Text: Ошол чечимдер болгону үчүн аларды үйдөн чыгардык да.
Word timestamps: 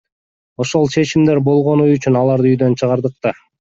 Ошол 0.65 0.89
чечимдер 0.95 1.43
болгону 1.51 1.87
үчүн 1.93 2.21
аларды 2.25 2.55
үйдөн 2.57 2.83
чыгардык 2.83 3.21
да. 3.27 3.41